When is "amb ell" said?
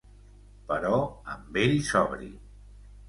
1.35-1.77